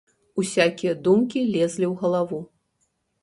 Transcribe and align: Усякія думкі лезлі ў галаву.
Усякія 0.43 0.93
думкі 1.07 1.43
лезлі 1.55 1.85
ў 1.89 1.91
галаву. 2.01 2.39